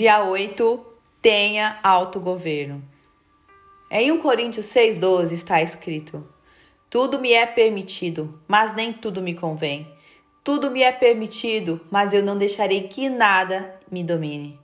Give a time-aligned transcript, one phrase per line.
[0.00, 0.80] Dia 8,
[1.20, 2.82] tenha autogoverno.
[3.90, 6.26] Em 1 Coríntios 6,12 está escrito:
[6.88, 9.86] Tudo me é permitido, mas nem tudo me convém.
[10.42, 14.58] Tudo me é permitido, mas eu não deixarei que nada me domine.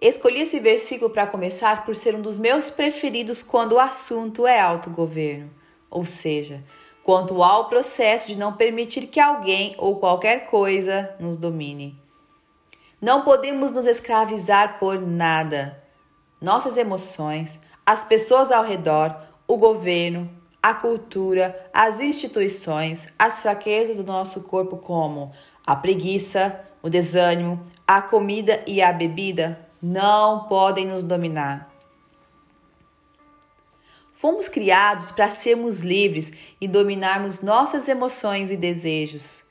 [0.00, 4.60] Escolhi esse versículo para começar por ser um dos meus preferidos quando o assunto é
[4.60, 5.50] autogoverno,
[5.90, 6.62] ou seja,
[7.02, 11.99] quanto ao processo de não permitir que alguém ou qualquer coisa nos domine.
[13.00, 15.82] Não podemos nos escravizar por nada.
[16.38, 19.16] Nossas emoções, as pessoas ao redor,
[19.48, 20.30] o governo,
[20.62, 25.32] a cultura, as instituições, as fraquezas do nosso corpo, como
[25.66, 31.70] a preguiça, o desânimo, a comida e a bebida, não podem nos dominar.
[34.12, 36.30] Fomos criados para sermos livres
[36.60, 39.49] e dominarmos nossas emoções e desejos.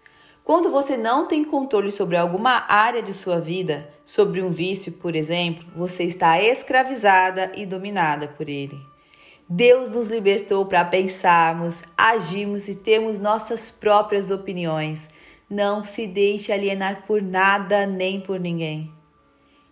[0.50, 5.16] Quando você não tem controle sobre alguma área de sua vida, sobre um vício, por
[5.16, 8.76] exemplo, você está escravizada e dominada por ele.
[9.48, 15.08] Deus nos libertou para pensarmos, agirmos e termos nossas próprias opiniões.
[15.48, 18.92] Não se deixe alienar por nada nem por ninguém.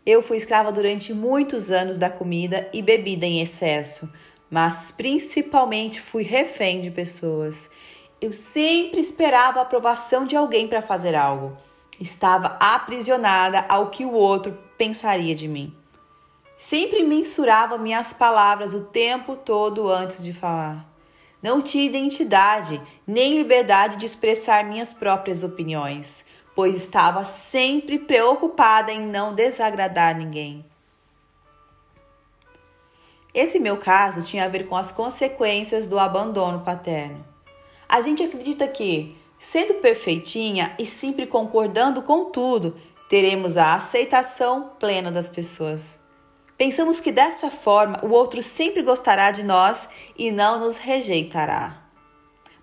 [0.06, 4.08] Eu fui escrava durante muitos anos da comida e bebida em excesso,
[4.48, 7.68] mas principalmente fui refém de pessoas.
[8.20, 11.58] Eu sempre esperava a aprovação de alguém para fazer algo.
[12.00, 15.76] Estava aprisionada ao que o outro pensaria de mim.
[16.58, 20.86] Sempre mensurava minhas palavras o tempo todo antes de falar.
[21.42, 26.26] Não tinha identidade nem liberdade de expressar minhas próprias opiniões
[26.58, 30.66] pois estava sempre preocupada em não desagradar ninguém.
[33.32, 37.24] Esse meu caso tinha a ver com as consequências do abandono paterno.
[37.88, 42.76] A gente acredita que, sendo perfeitinha e sempre concordando com tudo,
[43.10, 46.00] teremos a aceitação plena das pessoas.
[46.58, 51.84] Pensamos que dessa forma o outro sempre gostará de nós e não nos rejeitará.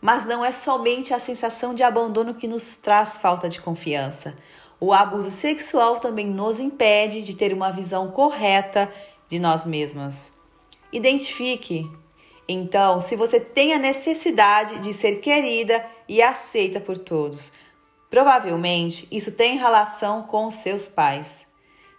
[0.00, 4.34] Mas não é somente a sensação de abandono que nos traz falta de confiança.
[4.78, 8.92] O abuso sexual também nos impede de ter uma visão correta
[9.30, 10.32] de nós mesmas.
[10.92, 11.90] Identifique,
[12.46, 17.50] então, se você tem a necessidade de ser querida e aceita por todos.
[18.10, 21.46] Provavelmente isso tem relação com seus pais.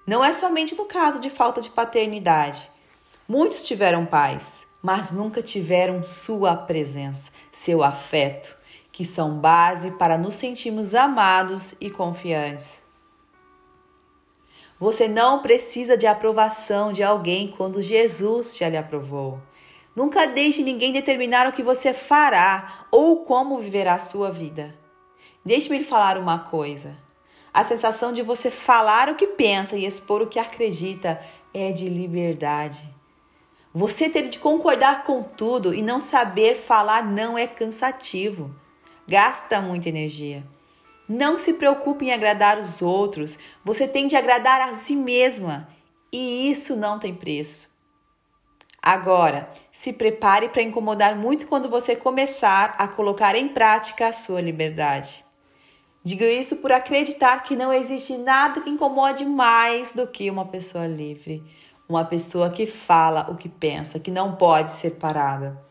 [0.06, 2.70] Não é somente no caso de falta de paternidade.
[3.28, 8.56] Muitos tiveram pais, mas nunca tiveram sua presença, seu afeto,
[8.92, 12.84] que são base para nos sentirmos amados e confiantes.
[14.80, 19.40] Você não precisa de aprovação de alguém quando Jesus já lhe aprovou.
[19.96, 24.76] Nunca deixe ninguém determinar o que você fará ou como viverá a sua vida.
[25.44, 26.98] Deixe-me lhe falar uma coisa.
[27.54, 31.22] A sensação de você falar o que pensa e expor o que acredita
[31.54, 32.94] é de liberdade.
[33.74, 38.54] Você ter de concordar com tudo e não saber falar não é cansativo.
[39.08, 40.44] Gasta muita energia.
[41.08, 43.38] Não se preocupe em agradar os outros.
[43.64, 45.70] Você tem de agradar a si mesma.
[46.12, 47.75] E isso não tem preço.
[48.86, 54.40] Agora, se prepare para incomodar muito quando você começar a colocar em prática a sua
[54.40, 55.26] liberdade.
[56.04, 60.86] Digo isso por acreditar que não existe nada que incomode mais do que uma pessoa
[60.86, 61.44] livre
[61.88, 65.64] uma pessoa que fala o que pensa, que não pode ser parada.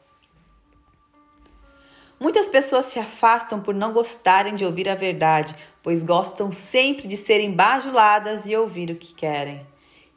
[2.18, 7.16] Muitas pessoas se afastam por não gostarem de ouvir a verdade, pois gostam sempre de
[7.16, 9.66] serem bajuladas e ouvir o que querem.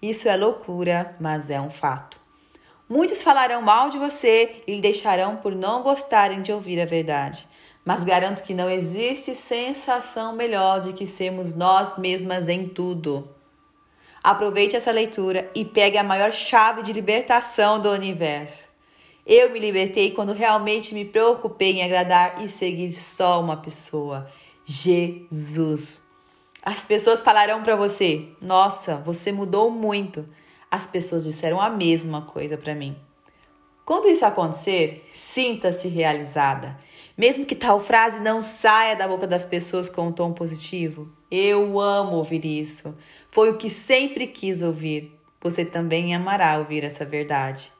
[0.02, 2.27] Isso é loucura, mas é um fato.
[2.90, 7.46] Muitos falarão mal de você e lhe deixarão por não gostarem de ouvir a verdade.
[7.84, 13.28] Mas garanto que não existe sensação melhor de que sermos nós mesmas em tudo.
[14.24, 18.66] Aproveite essa leitura e pegue a maior chave de libertação do universo.
[19.26, 24.32] Eu me libertei quando realmente me preocupei em agradar e seguir só uma pessoa:
[24.66, 26.02] Jesus.
[26.64, 30.26] As pessoas falarão para você: Nossa, você mudou muito.
[30.70, 32.96] As pessoas disseram a mesma coisa para mim.
[33.86, 36.78] Quando isso acontecer, sinta-se realizada.
[37.18, 41.80] Mesmo que tal frase não saia da boca das pessoas com um tom positivo, eu
[41.80, 42.96] amo ouvir isso.
[43.32, 45.18] Foi o que sempre quis ouvir.
[45.42, 47.72] Você também amará ouvir essa verdade.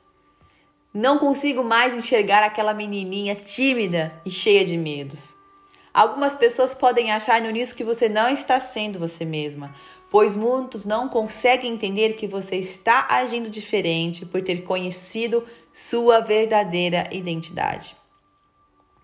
[0.94, 5.36] Não consigo mais enxergar aquela menininha tímida e cheia de medos.
[5.94, 9.76] Algumas pessoas podem achar no início que você não está sendo você mesma,
[10.10, 15.44] pois muitos não conseguem entender que você está agindo diferente por ter conhecido
[15.74, 17.96] sua verdadeira identidade.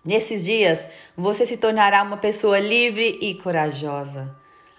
[0.04, 0.86] Nesses dias,
[1.16, 4.34] você se tornará uma pessoa livre e corajosa.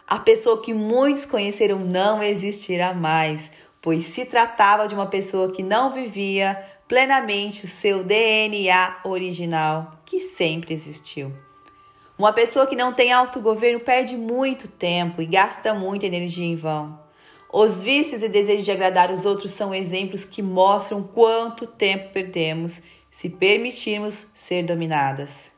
[0.08, 3.50] A pessoa que muitos conheceram não existirá mais,
[3.82, 10.20] pois se tratava de uma pessoa que não vivia plenamente o seu DNA original, que
[10.20, 11.45] sempre existiu.
[12.18, 16.98] Uma pessoa que não tem autogoverno perde muito tempo e gasta muita energia em vão.
[17.52, 22.82] Os vícios e desejo de agradar os outros são exemplos que mostram quanto tempo perdemos
[23.12, 25.52] se permitirmos ser dominadas.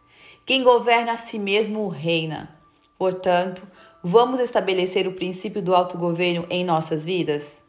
[0.46, 2.60] Quem governa a si mesmo reina.
[2.98, 3.62] Portanto,
[4.04, 7.67] vamos estabelecer o princípio do autogoverno em nossas vidas?